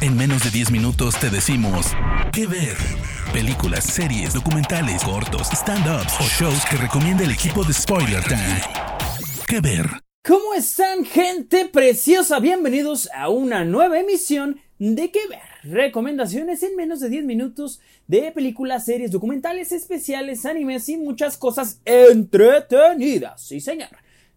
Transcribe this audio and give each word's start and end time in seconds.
En 0.00 0.16
menos 0.16 0.42
de 0.44 0.50
10 0.50 0.70
minutos 0.70 1.18
te 1.18 1.30
decimos 1.30 1.86
qué 2.32 2.46
ver. 2.46 2.76
Películas, 3.32 3.84
series, 3.84 4.34
documentales, 4.34 5.02
cortos, 5.02 5.48
stand-ups 5.50 6.14
o 6.20 6.24
shows 6.24 6.64
que 6.70 6.76
recomienda 6.76 7.24
el 7.24 7.30
equipo 7.30 7.64
de 7.64 7.72
Spoiler 7.72 8.22
Time. 8.24 8.60
¿Qué 9.46 9.60
ver? 9.60 9.86
¿Cómo 10.24 10.54
están, 10.54 11.04
gente 11.04 11.66
preciosa? 11.66 12.38
Bienvenidos 12.40 13.08
a 13.14 13.28
una 13.28 13.64
nueva 13.64 13.98
emisión 13.98 14.60
de 14.78 15.10
¿Qué 15.10 15.20
ver? 15.28 15.40
Recomendaciones 15.62 16.62
en 16.62 16.76
menos 16.76 17.00
de 17.00 17.08
10 17.08 17.24
minutos 17.24 17.80
de 18.06 18.30
películas, 18.32 18.84
series, 18.84 19.10
documentales 19.10 19.72
especiales, 19.72 20.44
animes 20.44 20.88
y 20.88 20.96
muchas 20.96 21.38
cosas 21.38 21.80
entretenidas. 21.84 23.40
Sí, 23.40 23.60
señor. 23.60 23.90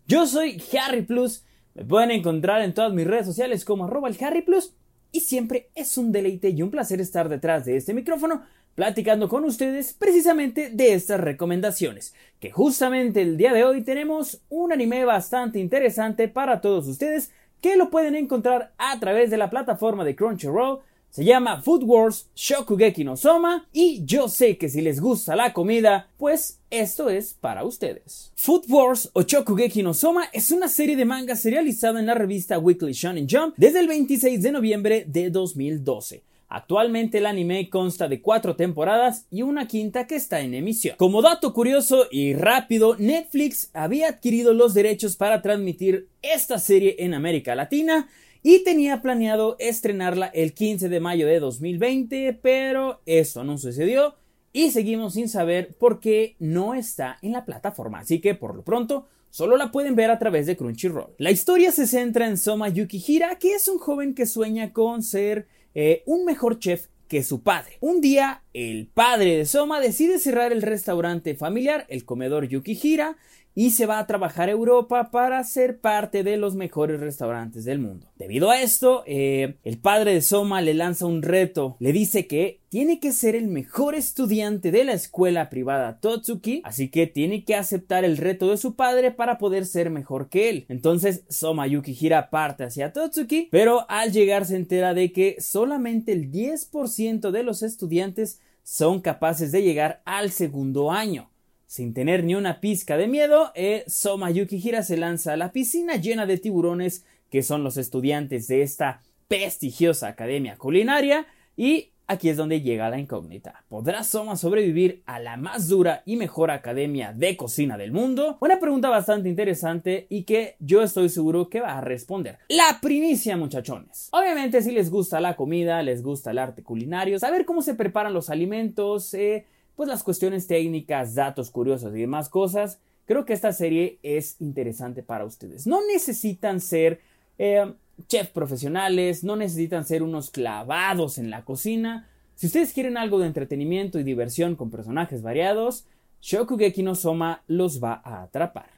Yo 0.07 0.25
soy 0.25 0.61
Harry 0.81 1.01
Plus. 1.01 1.43
Me 1.73 1.83
pueden 1.83 2.11
encontrar 2.11 2.61
en 2.61 2.73
todas 2.73 2.93
mis 2.93 3.05
redes 3.05 3.25
sociales 3.25 3.65
como 3.65 3.85
arroba 3.85 4.07
el 4.07 4.17
Harry 4.23 4.41
Plus. 4.41 4.73
Y 5.17 5.21
siempre 5.21 5.71
es 5.73 5.97
un 5.97 6.11
deleite 6.11 6.51
y 6.51 6.61
un 6.61 6.69
placer 6.69 7.01
estar 7.01 7.27
detrás 7.27 7.65
de 7.65 7.75
este 7.75 7.95
micrófono 7.95 8.43
platicando 8.75 9.27
con 9.27 9.45
ustedes 9.45 9.93
precisamente 9.93 10.69
de 10.69 10.93
estas 10.93 11.19
recomendaciones, 11.19 12.13
que 12.39 12.51
justamente 12.51 13.23
el 13.23 13.35
día 13.35 13.51
de 13.51 13.63
hoy 13.63 13.81
tenemos 13.81 14.43
un 14.49 14.71
anime 14.71 15.05
bastante 15.05 15.57
interesante 15.57 16.27
para 16.27 16.61
todos 16.61 16.87
ustedes 16.87 17.31
que 17.61 17.77
lo 17.77 17.89
pueden 17.89 18.13
encontrar 18.13 18.73
a 18.77 18.99
través 18.99 19.31
de 19.31 19.37
la 19.37 19.49
plataforma 19.49 20.05
de 20.05 20.15
Crunchyroll 20.15 20.81
se 21.09 21.23
llama 21.23 21.61
Food 21.61 21.83
Wars 21.83 22.29
Shokugeki 22.35 23.03
no 23.03 23.17
Soma 23.17 23.67
y 23.73 24.03
yo 24.05 24.29
sé 24.29 24.57
que 24.57 24.69
si 24.69 24.81
les 24.81 24.99
gusta 24.99 25.35
la 25.35 25.53
comida, 25.53 26.09
pues 26.17 26.59
esto 26.69 27.09
es 27.09 27.33
para 27.33 27.63
ustedes. 27.63 28.31
Food 28.35 28.65
Wars 28.69 29.09
o 29.13 29.23
Shokugeki 29.23 29.83
no 29.83 29.93
Soma 29.93 30.25
es 30.31 30.51
una 30.51 30.67
serie 30.67 30.95
de 30.95 31.05
manga 31.05 31.35
serializada 31.35 31.99
en 31.99 32.05
la 32.05 32.13
revista 32.13 32.59
Weekly 32.59 32.93
Shonen 32.93 33.27
Jump 33.29 33.55
desde 33.57 33.79
el 33.79 33.87
26 33.87 34.41
de 34.41 34.51
noviembre 34.51 35.05
de 35.07 35.29
2012. 35.29 36.23
Actualmente 36.49 37.17
el 37.17 37.25
anime 37.25 37.69
consta 37.69 38.07
de 38.07 38.21
cuatro 38.21 38.55
temporadas 38.55 39.25
y 39.29 39.41
una 39.41 39.67
quinta 39.67 40.07
que 40.07 40.15
está 40.15 40.39
en 40.39 40.53
emisión. 40.53 40.95
Como 40.97 41.21
dato 41.21 41.53
curioso 41.53 42.05
y 42.09 42.33
rápido, 42.35 42.95
Netflix 42.97 43.69
había 43.73 44.07
adquirido 44.07 44.53
los 44.53 44.73
derechos 44.73 45.17
para 45.17 45.41
transmitir 45.41 46.07
esta 46.21 46.57
serie 46.57 46.95
en 46.99 47.13
América 47.13 47.53
Latina 47.53 48.07
y 48.43 48.63
tenía 48.63 49.01
planeado 49.01 49.55
estrenarla 49.59 50.27
el 50.27 50.53
15 50.53 50.89
de 50.89 50.99
mayo 50.99 51.27
de 51.27 51.39
2020, 51.39 52.39
pero 52.41 53.01
esto 53.05 53.43
no 53.43 53.57
sucedió 53.57 54.15
y 54.53 54.71
seguimos 54.71 55.13
sin 55.13 55.29
saber 55.29 55.75
por 55.75 55.99
qué 55.99 56.35
no 56.39 56.73
está 56.73 57.17
en 57.21 57.33
la 57.33 57.45
plataforma, 57.45 57.99
así 57.99 58.19
que 58.19 58.35
por 58.35 58.55
lo 58.55 58.63
pronto 58.63 59.07
solo 59.29 59.57
la 59.57 59.71
pueden 59.71 59.95
ver 59.95 60.09
a 60.09 60.19
través 60.19 60.45
de 60.45 60.57
Crunchyroll. 60.57 61.13
La 61.17 61.31
historia 61.31 61.71
se 61.71 61.85
centra 61.85 62.27
en 62.27 62.37
Soma 62.37 62.69
Yukihira, 62.69 63.37
que 63.37 63.53
es 63.53 63.67
un 63.67 63.77
joven 63.77 64.15
que 64.15 64.25
sueña 64.25 64.73
con 64.73 65.03
ser 65.03 65.47
eh, 65.75 66.01
un 66.05 66.25
mejor 66.25 66.57
chef 66.57 66.87
que 67.07 67.23
su 67.23 67.41
padre. 67.41 67.77
Un 67.79 68.01
día, 68.01 68.43
el 68.53 68.87
padre 68.87 69.37
de 69.37 69.45
Soma 69.45 69.79
decide 69.79 70.19
cerrar 70.19 70.51
el 70.51 70.61
restaurante 70.61 71.35
familiar, 71.35 71.85
el 71.89 72.03
comedor 72.03 72.47
Yukihira, 72.47 73.17
y 73.57 73.71
se 73.71 73.87
va 73.87 73.97
a 73.97 74.05
trabajar 74.05 74.49
a 74.49 74.51
Europa 74.51 75.09
para 75.09 75.43
ser 75.43 75.79
parte 75.79 76.23
de 76.23 76.37
los 76.37 76.53
mejores 76.53 76.99
restaurantes 76.99 77.65
del 77.65 77.79
mundo. 77.79 78.05
Debido 78.15 78.51
a 78.51 78.61
esto, 78.61 79.01
eh, 79.07 79.55
el 79.63 79.79
padre 79.79 80.13
de 80.13 80.21
Soma 80.21 80.61
le 80.61 80.75
lanza 80.75 81.07
un 81.07 81.23
reto, 81.23 81.75
le 81.79 81.91
dice 81.91 82.27
que 82.27 82.61
tiene 82.69 82.99
que 82.99 83.11
ser 83.11 83.35
el 83.35 83.47
mejor 83.47 83.95
estudiante 83.95 84.69
de 84.69 84.83
la 84.83 84.93
escuela 84.93 85.49
privada 85.49 85.99
Totsuki, 85.99 86.61
así 86.65 86.89
que 86.89 87.07
tiene 87.07 87.45
que 87.45 87.55
aceptar 87.55 88.05
el 88.05 88.17
reto 88.17 88.51
de 88.51 88.57
su 88.57 88.75
padre 88.75 89.09
para 89.09 89.39
poder 89.39 89.65
ser 89.65 89.89
mejor 89.89 90.29
que 90.29 90.49
él. 90.49 90.65
Entonces 90.69 91.23
Soma 91.27 91.65
Yukihira 91.65 92.29
parte 92.29 92.63
hacia 92.63 92.93
Totsuki, 92.93 93.47
pero 93.49 93.89
al 93.89 94.11
llegar 94.11 94.45
se 94.45 94.55
entera 94.55 94.93
de 94.93 95.11
que 95.11 95.37
solamente 95.39 96.11
el 96.11 96.31
10% 96.31 97.31
de 97.31 97.41
los 97.41 97.63
estudiantes 97.63 98.39
son 98.61 99.01
capaces 99.01 99.51
de 99.51 99.63
llegar 99.63 100.03
al 100.05 100.29
segundo 100.29 100.91
año. 100.91 101.31
Sin 101.67 101.93
tener 101.93 102.23
ni 102.23 102.33
una 102.33 102.61
pizca 102.61 102.95
de 102.95 103.07
miedo, 103.07 103.51
eh, 103.53 103.83
Soma 103.87 104.31
Yukihira 104.31 104.83
se 104.83 104.95
lanza 104.95 105.33
a 105.33 105.37
la 105.37 105.51
piscina 105.51 105.97
llena 105.97 106.25
de 106.25 106.37
tiburones 106.37 107.03
que 107.29 107.43
son 107.43 107.61
los 107.61 107.75
estudiantes 107.75 108.47
de 108.47 108.61
esta 108.61 109.01
prestigiosa 109.27 110.07
academia 110.07 110.55
culinaria 110.57 111.27
y 111.57 111.89
aquí 112.07 112.29
es 112.29 112.37
donde 112.37 112.61
llega 112.61 112.89
la 112.89 112.99
incógnita. 112.99 113.65
¿Podrá 113.67 114.05
Soma 114.05 114.37
sobrevivir 114.37 115.03
a 115.05 115.19
la 115.19 115.35
más 115.35 115.67
dura 115.67 116.03
y 116.05 116.15
mejor 116.15 116.51
academia 116.51 117.11
de 117.11 117.35
cocina 117.35 117.77
del 117.77 117.91
mundo? 117.91 118.37
Una 118.39 118.61
pregunta 118.61 118.87
bastante 118.87 119.27
interesante 119.27 120.07
y 120.09 120.23
que 120.23 120.55
yo 120.59 120.81
estoy 120.81 121.09
seguro 121.09 121.49
que 121.49 121.59
va 121.59 121.77
a 121.77 121.81
responder. 121.81 122.37
La 122.47 122.79
primicia, 122.81 123.35
muchachones. 123.35 124.07
Obviamente 124.13 124.61
si 124.61 124.71
les 124.71 124.89
gusta 124.89 125.19
la 125.19 125.35
comida, 125.35 125.83
les 125.83 126.01
gusta 126.01 126.31
el 126.31 126.37
arte 126.37 126.63
culinario, 126.63 127.19
saber 127.19 127.43
cómo 127.43 127.61
se 127.61 127.75
preparan 127.75 128.13
los 128.13 128.29
alimentos, 128.29 129.13
eh, 129.13 129.45
pues 129.77 129.87
las 129.87 130.03
cuestiones 130.03 130.47
técnicas, 130.47 131.13
datos 131.13 131.51
curiosos 131.51 131.95
y 131.95 131.99
demás 131.99 132.29
cosas, 132.29 132.79
creo 133.05 133.25
que 133.25 133.33
esta 133.33 133.53
serie 133.53 133.99
es 134.01 134.35
interesante 134.39 135.03
para 135.03 135.23
ustedes. 135.23 135.67
No 135.67 135.85
necesitan 135.85 136.59
ser 136.59 136.99
eh, 137.37 137.73
chefs 138.07 138.31
profesionales, 138.31 139.23
no 139.23 139.35
necesitan 139.35 139.85
ser 139.85 140.01
unos 140.01 140.31
clavados 140.31 141.19
en 141.19 141.29
la 141.29 141.45
cocina. 141.45 142.09
Si 142.33 142.47
ustedes 142.47 142.73
quieren 142.73 142.97
algo 142.97 143.19
de 143.19 143.27
entretenimiento 143.27 143.99
y 143.99 144.03
diversión 144.03 144.55
con 144.55 144.71
personajes 144.71 145.21
variados, 145.21 145.85
Shokugeki 146.21 146.81
no 146.81 146.95
Soma 146.95 147.43
los 147.45 147.81
va 147.81 148.01
a 148.03 148.23
atrapar. 148.23 148.71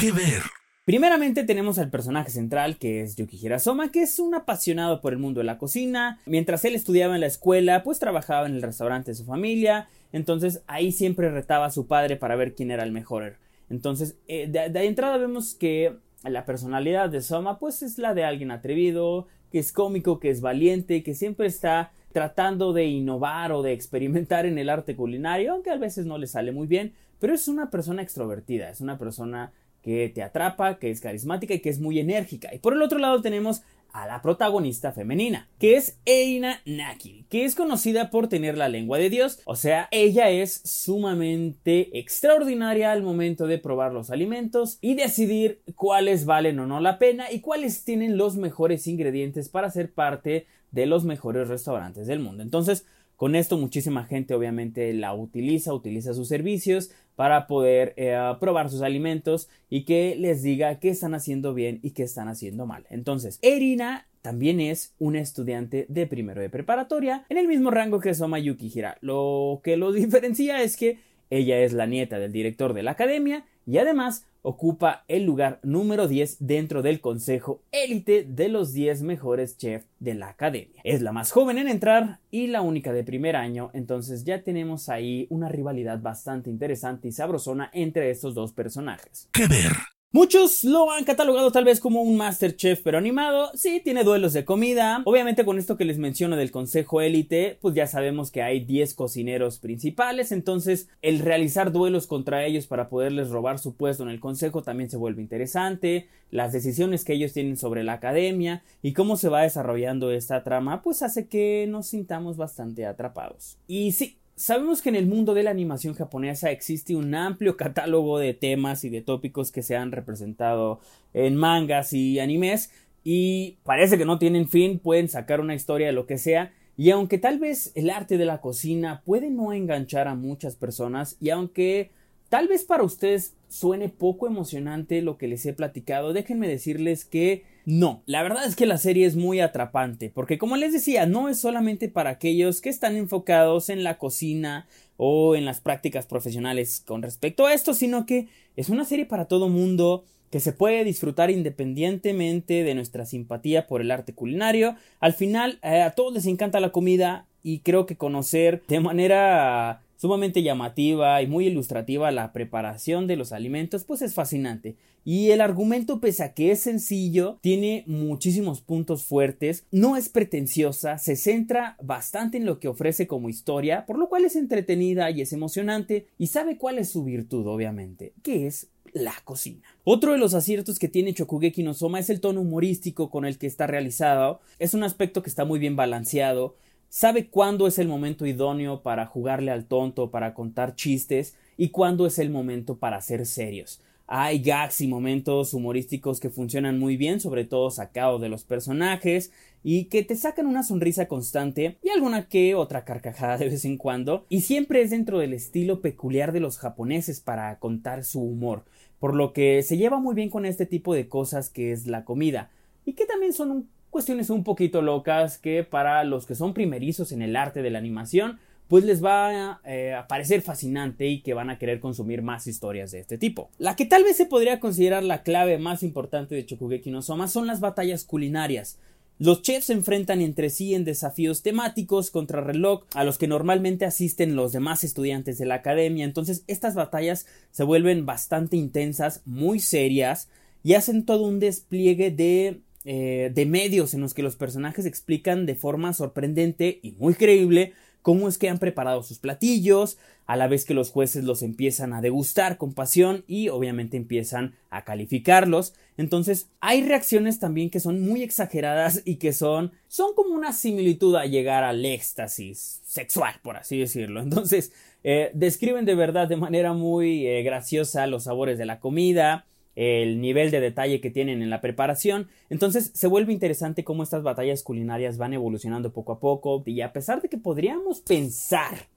¿Qué 0.00 0.12
ver? 0.12 0.42
Primeramente 0.84 1.44
tenemos 1.44 1.78
al 1.78 1.90
personaje 1.90 2.30
central 2.30 2.76
que 2.76 3.02
es 3.02 3.14
Yukihira 3.14 3.58
Soma, 3.60 3.92
que 3.92 4.02
es 4.02 4.18
un 4.18 4.34
apasionado 4.34 5.00
por 5.00 5.12
el 5.12 5.18
mundo 5.20 5.38
de 5.38 5.44
la 5.44 5.58
cocina. 5.58 6.20
Mientras 6.26 6.64
él 6.64 6.74
estudiaba 6.74 7.14
en 7.14 7.20
la 7.20 7.28
escuela, 7.28 7.84
pues 7.84 8.00
trabajaba 8.00 8.46
en 8.46 8.54
el 8.54 8.62
restaurante 8.62 9.12
de 9.12 9.14
su 9.14 9.24
familia 9.24 9.88
entonces 10.12 10.62
ahí 10.66 10.92
siempre 10.92 11.30
retaba 11.30 11.66
a 11.66 11.70
su 11.70 11.86
padre 11.86 12.16
para 12.16 12.36
ver 12.36 12.54
quién 12.54 12.70
era 12.70 12.84
el 12.84 12.92
mejor. 12.92 13.36
Entonces, 13.70 14.16
eh, 14.28 14.46
de, 14.48 14.84
entrada 14.84 15.16
vemos 15.16 15.54
que 15.54 15.96
la 16.22 16.44
personalidad 16.44 17.08
de 17.08 17.22
Soma 17.22 17.58
pues 17.58 17.82
es 17.82 17.98
la 17.98 18.14
de 18.14 18.24
alguien 18.24 18.50
atrevido, 18.50 19.26
que 19.50 19.58
es 19.58 19.72
cómico, 19.72 20.20
que 20.20 20.30
es 20.30 20.40
valiente, 20.40 21.02
que 21.02 21.14
siempre 21.14 21.46
está 21.46 21.92
tratando 22.12 22.74
de 22.74 22.84
innovar 22.84 23.52
o 23.52 23.62
de 23.62 23.72
experimentar 23.72 24.44
en 24.44 24.58
el 24.58 24.68
arte 24.68 24.94
culinario, 24.94 25.52
aunque 25.52 25.70
a 25.70 25.78
veces 25.78 26.04
no 26.04 26.18
le 26.18 26.26
sale 26.26 26.52
muy 26.52 26.66
bien, 26.66 26.92
pero 27.18 27.34
es 27.34 27.48
una 27.48 27.70
persona 27.70 28.02
extrovertida, 28.02 28.68
es 28.68 28.82
una 28.82 28.98
persona 28.98 29.52
que 29.82 30.08
te 30.08 30.22
atrapa, 30.22 30.78
que 30.78 30.90
es 30.90 31.00
carismática 31.00 31.54
y 31.54 31.60
que 31.60 31.70
es 31.70 31.80
muy 31.80 31.98
enérgica. 31.98 32.54
Y 32.54 32.58
por 32.58 32.72
el 32.72 32.82
otro 32.82 32.98
lado 32.98 33.20
tenemos 33.20 33.62
a 33.92 34.06
la 34.06 34.22
protagonista 34.22 34.92
femenina, 34.92 35.48
que 35.58 35.76
es 35.76 35.98
Eina 36.06 36.60
Nakiri, 36.64 37.26
que 37.28 37.44
es 37.44 37.54
conocida 37.54 38.10
por 38.10 38.28
tener 38.28 38.56
la 38.56 38.68
lengua 38.68 38.98
de 38.98 39.10
Dios, 39.10 39.40
o 39.44 39.54
sea, 39.54 39.88
ella 39.90 40.30
es 40.30 40.62
sumamente 40.64 41.98
extraordinaria 41.98 42.90
al 42.90 43.02
momento 43.02 43.46
de 43.46 43.58
probar 43.58 43.92
los 43.92 44.10
alimentos 44.10 44.78
y 44.80 44.94
decidir 44.94 45.60
cuáles 45.76 46.24
valen 46.24 46.58
o 46.58 46.66
no 46.66 46.80
la 46.80 46.98
pena 46.98 47.30
y 47.30 47.40
cuáles 47.40 47.84
tienen 47.84 48.16
los 48.16 48.36
mejores 48.36 48.86
ingredientes 48.86 49.48
para 49.48 49.70
ser 49.70 49.92
parte 49.92 50.46
de 50.70 50.86
los 50.86 51.04
mejores 51.04 51.48
restaurantes 51.48 52.06
del 52.06 52.20
mundo. 52.20 52.42
Entonces, 52.42 52.86
con 53.22 53.36
esto 53.36 53.56
muchísima 53.56 54.02
gente 54.02 54.34
obviamente 54.34 54.92
la 54.94 55.14
utiliza, 55.14 55.72
utiliza 55.72 56.12
sus 56.12 56.26
servicios 56.26 56.90
para 57.14 57.46
poder 57.46 57.94
eh, 57.96 58.18
probar 58.40 58.68
sus 58.68 58.82
alimentos 58.82 59.48
y 59.70 59.84
que 59.84 60.16
les 60.18 60.42
diga 60.42 60.80
qué 60.80 60.88
están 60.88 61.14
haciendo 61.14 61.54
bien 61.54 61.78
y 61.84 61.92
qué 61.92 62.02
están 62.02 62.26
haciendo 62.26 62.66
mal. 62.66 62.84
Entonces, 62.90 63.38
Erina 63.40 64.08
también 64.22 64.58
es 64.58 64.96
una 64.98 65.20
estudiante 65.20 65.86
de 65.88 66.08
primero 66.08 66.40
de 66.40 66.50
preparatoria 66.50 67.24
en 67.28 67.38
el 67.38 67.46
mismo 67.46 67.70
rango 67.70 68.00
que 68.00 68.12
Soma 68.12 68.40
Yukihira. 68.40 68.98
Lo 69.02 69.60
que 69.62 69.76
lo 69.76 69.92
diferencia 69.92 70.60
es 70.60 70.76
que 70.76 70.98
ella 71.30 71.60
es 71.60 71.74
la 71.74 71.86
nieta 71.86 72.18
del 72.18 72.32
director 72.32 72.74
de 72.74 72.82
la 72.82 72.90
academia 72.90 73.44
y 73.68 73.78
además 73.78 74.26
ocupa 74.42 75.04
el 75.08 75.24
lugar 75.24 75.60
número 75.62 76.08
10 76.08 76.36
dentro 76.40 76.82
del 76.82 77.00
consejo 77.00 77.62
élite 77.70 78.24
de 78.24 78.48
los 78.48 78.72
10 78.72 79.02
mejores 79.02 79.56
chefs 79.56 79.86
de 80.00 80.14
la 80.14 80.28
academia. 80.28 80.80
Es 80.84 81.00
la 81.00 81.12
más 81.12 81.32
joven 81.32 81.58
en 81.58 81.68
entrar 81.68 82.18
y 82.30 82.48
la 82.48 82.60
única 82.60 82.92
de 82.92 83.04
primer 83.04 83.36
año, 83.36 83.70
entonces 83.72 84.24
ya 84.24 84.42
tenemos 84.42 84.88
ahí 84.88 85.26
una 85.30 85.48
rivalidad 85.48 86.00
bastante 86.00 86.50
interesante 86.50 87.08
y 87.08 87.12
sabrosona 87.12 87.70
entre 87.72 88.10
estos 88.10 88.34
dos 88.34 88.52
personajes. 88.52 89.28
¿Qué 89.32 89.46
ver? 89.46 89.72
Muchos 90.14 90.62
lo 90.62 90.90
han 90.90 91.04
catalogado 91.04 91.50
tal 91.52 91.64
vez 91.64 91.80
como 91.80 92.02
un 92.02 92.18
Masterchef 92.18 92.82
pero 92.82 92.98
animado. 92.98 93.50
Sí, 93.54 93.80
tiene 93.82 94.04
duelos 94.04 94.34
de 94.34 94.44
comida. 94.44 95.00
Obviamente 95.06 95.46
con 95.46 95.58
esto 95.58 95.78
que 95.78 95.86
les 95.86 95.96
menciono 95.96 96.36
del 96.36 96.50
Consejo 96.50 97.00
Élite, 97.00 97.56
pues 97.62 97.74
ya 97.74 97.86
sabemos 97.86 98.30
que 98.30 98.42
hay 98.42 98.62
10 98.62 98.92
cocineros 98.92 99.58
principales. 99.58 100.30
Entonces 100.30 100.90
el 101.00 101.20
realizar 101.20 101.72
duelos 101.72 102.06
contra 102.06 102.44
ellos 102.44 102.66
para 102.66 102.90
poderles 102.90 103.30
robar 103.30 103.58
su 103.58 103.74
puesto 103.74 104.02
en 104.02 104.10
el 104.10 104.20
Consejo 104.20 104.60
también 104.60 104.90
se 104.90 104.98
vuelve 104.98 105.22
interesante. 105.22 106.08
Las 106.30 106.52
decisiones 106.52 107.06
que 107.06 107.14
ellos 107.14 107.32
tienen 107.32 107.56
sobre 107.56 107.82
la 107.82 107.94
academia 107.94 108.62
y 108.82 108.92
cómo 108.92 109.16
se 109.16 109.30
va 109.30 109.40
desarrollando 109.40 110.12
esta 110.12 110.44
trama, 110.44 110.82
pues 110.82 111.02
hace 111.02 111.26
que 111.26 111.66
nos 111.70 111.86
sintamos 111.86 112.36
bastante 112.36 112.84
atrapados. 112.84 113.56
Y 113.66 113.92
sí, 113.92 114.18
Sabemos 114.34 114.80
que 114.80 114.88
en 114.88 114.96
el 114.96 115.06
mundo 115.06 115.34
de 115.34 115.42
la 115.42 115.50
animación 115.50 115.94
japonesa 115.94 116.50
existe 116.50 116.96
un 116.96 117.14
amplio 117.14 117.56
catálogo 117.56 118.18
de 118.18 118.34
temas 118.34 118.82
y 118.84 118.88
de 118.88 119.02
tópicos 119.02 119.52
que 119.52 119.62
se 119.62 119.76
han 119.76 119.92
representado 119.92 120.80
en 121.12 121.36
mangas 121.36 121.92
y 121.92 122.18
animes 122.18 122.70
y 123.04 123.58
parece 123.64 123.98
que 123.98 124.04
no 124.04 124.18
tienen 124.18 124.48
fin, 124.48 124.78
pueden 124.78 125.08
sacar 125.08 125.40
una 125.40 125.54
historia 125.54 125.88
de 125.88 125.92
lo 125.92 126.06
que 126.06 126.18
sea. 126.18 126.52
Y 126.76 126.90
aunque 126.90 127.18
tal 127.18 127.38
vez 127.38 127.72
el 127.74 127.90
arte 127.90 128.16
de 128.16 128.24
la 128.24 128.40
cocina 128.40 129.02
puede 129.04 129.30
no 129.30 129.52
enganchar 129.52 130.08
a 130.08 130.14
muchas 130.14 130.56
personas, 130.56 131.16
y 131.20 131.30
aunque 131.30 131.90
tal 132.28 132.48
vez 132.48 132.64
para 132.64 132.82
ustedes 132.82 133.34
suene 133.48 133.90
poco 133.90 134.26
emocionante 134.26 135.02
lo 135.02 135.18
que 135.18 135.28
les 135.28 135.44
he 135.44 135.52
platicado, 135.52 136.12
déjenme 136.12 136.48
decirles 136.48 137.04
que 137.04 137.44
no, 137.64 138.02
la 138.06 138.22
verdad 138.22 138.44
es 138.46 138.56
que 138.56 138.66
la 138.66 138.78
serie 138.78 139.06
es 139.06 139.16
muy 139.16 139.40
atrapante, 139.40 140.10
porque 140.10 140.38
como 140.38 140.56
les 140.56 140.72
decía, 140.72 141.06
no 141.06 141.28
es 141.28 141.38
solamente 141.38 141.88
para 141.88 142.10
aquellos 142.10 142.60
que 142.60 142.68
están 142.68 142.96
enfocados 142.96 143.68
en 143.68 143.84
la 143.84 143.98
cocina 143.98 144.66
o 144.96 145.36
en 145.36 145.44
las 145.44 145.60
prácticas 145.60 146.06
profesionales 146.06 146.82
con 146.86 147.02
respecto 147.02 147.46
a 147.46 147.54
esto, 147.54 147.74
sino 147.74 148.06
que 148.06 148.28
es 148.56 148.68
una 148.68 148.84
serie 148.84 149.06
para 149.06 149.26
todo 149.26 149.48
mundo 149.48 150.04
que 150.30 150.40
se 150.40 150.52
puede 150.52 150.82
disfrutar 150.84 151.30
independientemente 151.30 152.64
de 152.64 152.74
nuestra 152.74 153.04
simpatía 153.04 153.66
por 153.66 153.82
el 153.82 153.90
arte 153.90 154.14
culinario. 154.14 154.76
Al 154.98 155.12
final, 155.12 155.58
eh, 155.62 155.82
a 155.82 155.90
todos 155.90 156.14
les 156.14 156.26
encanta 156.26 156.58
la 156.58 156.72
comida 156.72 157.26
y 157.42 157.58
creo 157.58 157.84
que 157.84 157.96
conocer 157.96 158.62
de 158.66 158.80
manera 158.80 159.82
sumamente 160.02 160.42
llamativa 160.42 161.22
y 161.22 161.28
muy 161.28 161.46
ilustrativa 161.46 162.10
la 162.10 162.32
preparación 162.32 163.06
de 163.06 163.14
los 163.14 163.30
alimentos, 163.30 163.84
pues 163.84 164.02
es 164.02 164.14
fascinante. 164.14 164.74
Y 165.04 165.30
el 165.30 165.40
argumento, 165.40 166.00
pese 166.00 166.24
a 166.24 166.34
que 166.34 166.50
es 166.50 166.58
sencillo, 166.58 167.38
tiene 167.40 167.84
muchísimos 167.86 168.62
puntos 168.62 169.04
fuertes, 169.04 169.64
no 169.70 169.96
es 169.96 170.08
pretenciosa, 170.08 170.98
se 170.98 171.14
centra 171.14 171.76
bastante 171.80 172.36
en 172.36 172.46
lo 172.46 172.58
que 172.58 172.66
ofrece 172.66 173.06
como 173.06 173.28
historia, 173.28 173.86
por 173.86 173.96
lo 173.96 174.08
cual 174.08 174.24
es 174.24 174.34
entretenida 174.34 175.08
y 175.12 175.20
es 175.20 175.32
emocionante, 175.32 176.08
y 176.18 176.26
sabe 176.26 176.58
cuál 176.58 176.80
es 176.80 176.88
su 176.88 177.04
virtud, 177.04 177.46
obviamente, 177.46 178.12
que 178.24 178.48
es 178.48 178.70
la 178.92 179.14
cocina. 179.22 179.62
Otro 179.84 180.10
de 180.10 180.18
los 180.18 180.34
aciertos 180.34 180.80
que 180.80 180.88
tiene 180.88 181.14
Chokugeki 181.14 181.62
no 181.62 181.74
Soma 181.74 182.00
es 182.00 182.10
el 182.10 182.20
tono 182.20 182.40
humorístico 182.40 183.08
con 183.08 183.24
el 183.24 183.38
que 183.38 183.46
está 183.46 183.68
realizado. 183.68 184.40
Es 184.58 184.74
un 184.74 184.82
aspecto 184.82 185.22
que 185.22 185.30
está 185.30 185.44
muy 185.44 185.60
bien 185.60 185.76
balanceado. 185.76 186.56
Sabe 186.94 187.28
cuándo 187.28 187.66
es 187.66 187.78
el 187.78 187.88
momento 187.88 188.26
idóneo 188.26 188.82
para 188.82 189.06
jugarle 189.06 189.50
al 189.50 189.64
tonto, 189.64 190.10
para 190.10 190.34
contar 190.34 190.74
chistes 190.74 191.34
y 191.56 191.70
cuándo 191.70 192.04
es 192.04 192.18
el 192.18 192.28
momento 192.28 192.76
para 192.76 193.00
ser 193.00 193.24
serios. 193.24 193.80
Hay 194.06 194.42
gags 194.42 194.82
y 194.82 194.88
momentos 194.88 195.54
humorísticos 195.54 196.20
que 196.20 196.28
funcionan 196.28 196.78
muy 196.78 196.98
bien, 196.98 197.18
sobre 197.18 197.46
todo 197.46 197.70
sacados 197.70 198.20
de 198.20 198.28
los 198.28 198.44
personajes, 198.44 199.32
y 199.64 199.84
que 199.86 200.02
te 200.02 200.16
sacan 200.16 200.46
una 200.46 200.64
sonrisa 200.64 201.08
constante 201.08 201.78
y 201.82 201.88
alguna 201.88 202.28
que 202.28 202.54
otra 202.54 202.84
carcajada 202.84 203.38
de 203.38 203.48
vez 203.48 203.64
en 203.64 203.78
cuando, 203.78 204.26
y 204.28 204.42
siempre 204.42 204.82
es 204.82 204.90
dentro 204.90 205.18
del 205.18 205.32
estilo 205.32 205.80
peculiar 205.80 206.32
de 206.32 206.40
los 206.40 206.58
japoneses 206.58 207.20
para 207.20 207.58
contar 207.58 208.04
su 208.04 208.20
humor 208.20 208.64
por 208.98 209.14
lo 209.14 209.32
que 209.32 209.62
se 209.62 209.78
lleva 209.78 209.98
muy 209.98 210.14
bien 210.14 210.28
con 210.28 210.44
este 210.44 210.66
tipo 210.66 210.94
de 210.94 211.08
cosas 211.08 211.48
que 211.48 211.72
es 211.72 211.86
la 211.86 212.04
comida, 212.04 212.50
y 212.84 212.92
que 212.92 213.06
también 213.06 213.32
son 213.32 213.66
cuestiones 213.92 214.30
un 214.30 214.42
poquito 214.42 214.82
locas 214.82 215.38
que 215.38 215.62
para 215.62 216.02
los 216.02 216.26
que 216.26 216.34
son 216.34 216.54
primerizos 216.54 217.12
en 217.12 217.22
el 217.22 217.36
arte 217.36 217.62
de 217.62 217.70
la 217.70 217.78
animación, 217.78 218.40
pues 218.66 218.84
les 218.84 219.04
va 219.04 219.60
eh, 219.66 219.92
a 219.92 220.08
parecer 220.08 220.40
fascinante 220.40 221.06
y 221.06 221.20
que 221.20 221.34
van 221.34 221.50
a 221.50 221.58
querer 221.58 221.78
consumir 221.78 222.22
más 222.22 222.46
historias 222.46 222.90
de 222.90 223.00
este 223.00 223.18
tipo. 223.18 223.50
La 223.58 223.76
que 223.76 223.84
tal 223.84 224.02
vez 224.02 224.16
se 224.16 224.24
podría 224.24 224.60
considerar 224.60 225.02
la 225.02 225.22
clave 225.22 225.58
más 225.58 225.82
importante 225.82 226.34
de 226.34 226.46
Chokugeki 226.46 226.90
no 226.90 227.02
son 227.02 227.46
las 227.46 227.60
batallas 227.60 228.04
culinarias. 228.04 228.78
Los 229.18 229.42
chefs 229.42 229.66
se 229.66 229.74
enfrentan 229.74 230.22
entre 230.22 230.48
sí 230.48 230.74
en 230.74 230.84
desafíos 230.84 231.42
temáticos 231.42 232.10
contra 232.10 232.40
reloj 232.40 232.84
a 232.94 233.04
los 233.04 233.18
que 233.18 233.28
normalmente 233.28 233.84
asisten 233.84 234.36
los 234.36 234.52
demás 234.52 234.84
estudiantes 234.84 235.36
de 235.36 235.44
la 235.44 235.56
academia. 235.56 236.06
Entonces 236.06 236.42
estas 236.46 236.74
batallas 236.74 237.26
se 237.50 237.64
vuelven 237.64 238.06
bastante 238.06 238.56
intensas, 238.56 239.20
muy 239.26 239.60
serias 239.60 240.30
y 240.64 240.74
hacen 240.74 241.04
todo 241.04 241.24
un 241.24 241.40
despliegue 241.40 242.10
de, 242.10 242.62
eh, 242.84 243.30
de 243.32 243.46
medios 243.46 243.94
en 243.94 244.00
los 244.00 244.14
que 244.14 244.22
los 244.22 244.36
personajes 244.36 244.86
explican 244.86 245.46
de 245.46 245.54
forma 245.54 245.92
sorprendente 245.92 246.80
y 246.82 246.92
muy 246.92 247.14
creíble 247.14 247.74
cómo 248.02 248.28
es 248.28 248.36
que 248.36 248.48
han 248.48 248.58
preparado 248.58 249.02
sus 249.02 249.18
platillos, 249.18 249.96
a 250.26 250.36
la 250.36 250.48
vez 250.48 250.64
que 250.64 250.74
los 250.74 250.90
jueces 250.90 251.24
los 251.24 251.42
empiezan 251.42 251.92
a 251.92 252.00
degustar 252.00 252.56
con 252.56 252.74
pasión 252.74 253.24
y 253.26 253.48
obviamente 253.48 253.96
empiezan 253.96 254.54
a 254.70 254.84
calificarlos. 254.84 255.74
Entonces 255.96 256.48
hay 256.60 256.82
reacciones 256.82 257.38
también 257.38 257.70
que 257.70 257.80
son 257.80 258.00
muy 258.00 258.22
exageradas 258.22 259.02
y 259.04 259.16
que 259.16 259.32
son 259.32 259.72
son 259.88 260.14
como 260.14 260.34
una 260.34 260.52
similitud 260.52 261.16
a 261.16 261.26
llegar 261.26 261.64
al 261.64 261.84
éxtasis 261.84 262.80
sexual, 262.84 263.34
por 263.42 263.56
así 263.56 263.78
decirlo. 263.78 264.20
Entonces 264.22 264.72
eh, 265.04 265.30
describen 265.34 265.84
de 265.84 265.94
verdad 265.94 266.28
de 266.28 266.36
manera 266.36 266.72
muy 266.72 267.26
eh, 267.26 267.42
graciosa 267.42 268.06
los 268.06 268.24
sabores 268.24 268.58
de 268.58 268.66
la 268.66 268.80
comida, 268.80 269.46
el 269.74 270.20
nivel 270.20 270.50
de 270.50 270.60
detalle 270.60 271.00
que 271.00 271.10
tienen 271.10 271.42
en 271.42 271.50
la 271.50 271.60
preparación. 271.60 272.28
Entonces 272.50 272.90
se 272.94 273.06
vuelve 273.06 273.32
interesante 273.32 273.84
cómo 273.84 274.02
estas 274.02 274.22
batallas 274.22 274.62
culinarias 274.62 275.18
van 275.18 275.32
evolucionando 275.32 275.92
poco 275.92 276.12
a 276.12 276.20
poco 276.20 276.62
y 276.66 276.80
a 276.80 276.92
pesar 276.92 277.22
de 277.22 277.28
que 277.28 277.38
podríamos 277.38 278.00
pensar 278.00 278.88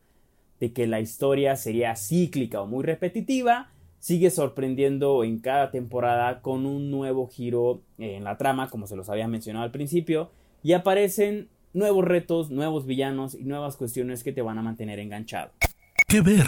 de 0.60 0.74
que 0.74 0.88
la 0.88 1.00
historia 1.00 1.56
sería 1.56 1.96
cíclica 1.96 2.62
o 2.62 2.68
muy 2.68 2.84
repetitiva, 2.84 3.72
sigue 4.00 4.30
sorprendiendo 4.30 5.24
en 5.24 5.40
cada 5.40 5.72
temporada 5.72 6.42
con 6.42 6.66
un 6.66 6.92
nuevo 6.92 7.28
giro 7.28 7.82
en 7.98 8.24
la 8.24 8.38
trama, 8.38 8.70
como 8.70 8.88
se 8.88 8.96
los 8.96 9.10
había 9.10 9.28
mencionado 9.28 9.66
al 9.66 9.72
principio, 9.72 10.30
y 10.64 10.74
aparecen 10.74 11.50
nuevos 11.74 12.06
retos, 12.06 12.52
nuevos 12.52 12.86
villanos 12.86 13.36
y 13.36 13.44
nuevas 13.44 13.76
cuestiones 13.76 14.24
que 14.24 14.32
te 14.32 14.42
van 14.42 14.58
a 14.58 14.62
mantener 14.62 15.00
enganchado. 15.00 15.52
¿Qué 16.08 16.22
ver? 16.22 16.46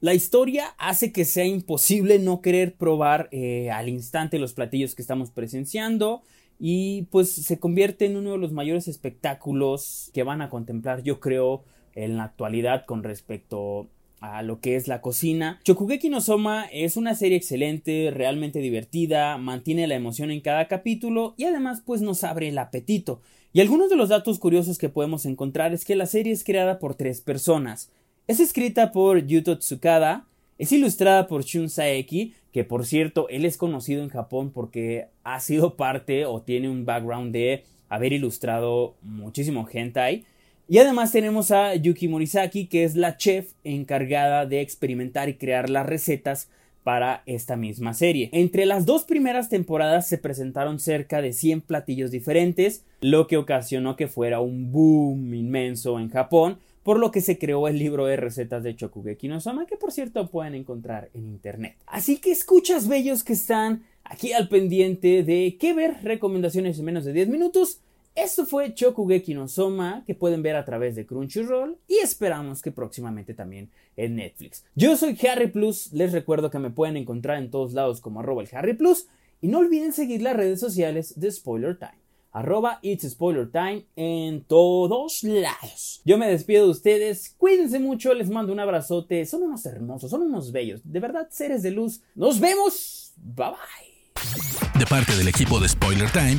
La 0.00 0.14
historia 0.14 0.74
hace 0.78 1.12
que 1.12 1.26
sea 1.26 1.44
imposible 1.44 2.18
no 2.18 2.40
querer 2.40 2.74
probar 2.74 3.28
eh, 3.32 3.70
al 3.70 3.90
instante 3.90 4.38
los 4.38 4.54
platillos 4.54 4.94
que 4.94 5.02
estamos 5.02 5.30
presenciando 5.30 6.22
y 6.58 7.02
pues 7.10 7.30
se 7.30 7.58
convierte 7.58 8.06
en 8.06 8.16
uno 8.16 8.32
de 8.32 8.38
los 8.38 8.52
mayores 8.52 8.88
espectáculos 8.88 10.10
que 10.14 10.22
van 10.22 10.40
a 10.40 10.48
contemplar 10.48 11.02
yo 11.02 11.20
creo 11.20 11.64
en 11.94 12.16
la 12.16 12.24
actualidad 12.24 12.86
con 12.86 13.02
respecto 13.02 13.88
a 14.20 14.42
lo 14.42 14.60
que 14.60 14.76
es 14.76 14.88
la 14.88 15.02
cocina. 15.02 15.60
Chokugeki 15.64 16.08
no 16.08 16.22
Soma 16.22 16.64
es 16.72 16.96
una 16.96 17.14
serie 17.14 17.36
excelente, 17.36 18.10
realmente 18.10 18.60
divertida, 18.60 19.36
mantiene 19.36 19.86
la 19.86 19.96
emoción 19.96 20.30
en 20.30 20.40
cada 20.40 20.66
capítulo 20.66 21.34
y 21.36 21.44
además 21.44 21.82
pues 21.84 22.00
nos 22.00 22.24
abre 22.24 22.48
el 22.48 22.56
apetito. 22.56 23.20
Y 23.52 23.60
algunos 23.60 23.90
de 23.90 23.96
los 23.96 24.08
datos 24.08 24.38
curiosos 24.38 24.78
que 24.78 24.88
podemos 24.88 25.26
encontrar 25.26 25.74
es 25.74 25.84
que 25.84 25.96
la 25.96 26.06
serie 26.06 26.32
es 26.32 26.42
creada 26.42 26.78
por 26.78 26.94
tres 26.94 27.20
personas. 27.20 27.90
Es 28.26 28.40
escrita 28.40 28.92
por 28.92 29.26
Yuto 29.26 29.58
Tsukada, 29.58 30.26
es 30.58 30.72
ilustrada 30.72 31.26
por 31.26 31.44
Shun 31.44 31.68
Saeki, 31.68 32.34
que 32.52 32.64
por 32.64 32.86
cierto, 32.86 33.28
él 33.28 33.44
es 33.44 33.56
conocido 33.56 34.02
en 34.02 34.08
Japón 34.08 34.50
porque 34.52 35.08
ha 35.24 35.40
sido 35.40 35.76
parte 35.76 36.26
o 36.26 36.42
tiene 36.42 36.68
un 36.68 36.84
background 36.84 37.32
de 37.32 37.64
haber 37.88 38.12
ilustrado 38.12 38.94
muchísimo 39.02 39.66
hentai. 39.70 40.24
Y 40.68 40.78
además 40.78 41.10
tenemos 41.10 41.50
a 41.50 41.74
Yuki 41.74 42.06
Morisaki, 42.06 42.66
que 42.66 42.84
es 42.84 42.94
la 42.94 43.16
chef 43.16 43.52
encargada 43.64 44.46
de 44.46 44.60
experimentar 44.60 45.28
y 45.28 45.34
crear 45.34 45.68
las 45.68 45.86
recetas 45.86 46.48
para 46.84 47.22
esta 47.26 47.56
misma 47.56 47.92
serie. 47.92 48.30
Entre 48.32 48.66
las 48.66 48.86
dos 48.86 49.04
primeras 49.04 49.48
temporadas 49.48 50.08
se 50.08 50.18
presentaron 50.18 50.78
cerca 50.78 51.20
de 51.20 51.32
100 51.32 51.62
platillos 51.62 52.10
diferentes, 52.10 52.84
lo 53.00 53.26
que 53.26 53.36
ocasionó 53.36 53.96
que 53.96 54.06
fuera 54.08 54.40
un 54.40 54.72
boom 54.72 55.34
inmenso 55.34 55.98
en 55.98 56.08
Japón, 56.08 56.58
por 56.90 56.98
lo 56.98 57.12
que 57.12 57.20
se 57.20 57.38
creó 57.38 57.68
el 57.68 57.78
libro 57.78 58.06
de 58.06 58.16
recetas 58.16 58.64
de 58.64 58.74
Chokugeki 58.74 59.28
no 59.28 59.40
Soma, 59.40 59.64
que 59.64 59.76
por 59.76 59.92
cierto 59.92 60.26
pueden 60.28 60.56
encontrar 60.56 61.08
en 61.14 61.28
internet. 61.28 61.76
Así 61.86 62.16
que 62.16 62.32
escuchas 62.32 62.88
bellos 62.88 63.22
que 63.22 63.32
están 63.32 63.84
aquí 64.02 64.32
al 64.32 64.48
pendiente 64.48 65.22
de 65.22 65.56
qué 65.60 65.72
ver, 65.72 65.98
recomendaciones 66.02 66.80
en 66.80 66.84
menos 66.86 67.04
de 67.04 67.12
10 67.12 67.28
minutos. 67.28 67.80
Esto 68.16 68.44
fue 68.44 68.74
Chokugeki 68.74 69.34
no 69.34 69.46
Soma, 69.46 70.02
que 70.04 70.16
pueden 70.16 70.42
ver 70.42 70.56
a 70.56 70.64
través 70.64 70.96
de 70.96 71.06
Crunchyroll 71.06 71.78
y 71.86 71.98
esperamos 71.98 72.60
que 72.60 72.72
próximamente 72.72 73.34
también 73.34 73.70
en 73.96 74.16
Netflix. 74.16 74.64
Yo 74.74 74.96
soy 74.96 75.16
Harry 75.28 75.46
Plus, 75.46 75.92
les 75.92 76.10
recuerdo 76.10 76.50
que 76.50 76.58
me 76.58 76.70
pueden 76.70 76.96
encontrar 76.96 77.38
en 77.38 77.52
todos 77.52 77.72
lados 77.72 78.00
como 78.00 78.18
arroba 78.18 78.42
el 78.42 78.48
Harry 78.50 78.74
Plus 78.74 79.06
y 79.40 79.46
no 79.46 79.60
olviden 79.60 79.92
seguir 79.92 80.22
las 80.22 80.34
redes 80.34 80.58
sociales 80.58 81.20
de 81.20 81.30
Spoiler 81.30 81.78
Time 81.78 81.99
arroba 82.32 82.78
It's 82.82 83.08
Spoiler 83.08 83.50
Time 83.50 83.86
en 83.96 84.42
todos 84.44 85.22
lados. 85.22 86.00
Yo 86.04 86.18
me 86.18 86.28
despido 86.28 86.64
de 86.64 86.70
ustedes, 86.70 87.34
cuídense 87.36 87.78
mucho, 87.78 88.14
les 88.14 88.30
mando 88.30 88.52
un 88.52 88.60
abrazote, 88.60 89.26
son 89.26 89.42
unos 89.42 89.64
hermosos, 89.66 90.10
son 90.10 90.22
unos 90.22 90.52
bellos, 90.52 90.80
de 90.84 91.00
verdad, 91.00 91.28
seres 91.30 91.62
de 91.62 91.70
luz. 91.70 92.00
Nos 92.14 92.40
vemos, 92.40 93.12
bye 93.16 93.46
bye. 93.46 94.78
De 94.78 94.86
parte 94.86 95.16
del 95.16 95.28
equipo 95.28 95.60
de 95.60 95.68
Spoiler 95.68 96.10
Time, 96.10 96.38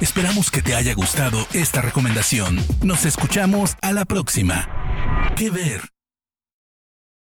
esperamos 0.00 0.50
que 0.50 0.62
te 0.62 0.74
haya 0.74 0.94
gustado 0.94 1.38
esta 1.52 1.82
recomendación. 1.82 2.58
Nos 2.82 3.04
escuchamos 3.04 3.76
a 3.82 3.92
la 3.92 4.04
próxima. 4.04 4.68
¿Qué 5.36 5.50
ver? 5.50 5.82